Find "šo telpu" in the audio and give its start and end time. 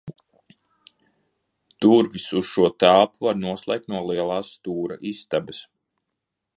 2.53-3.29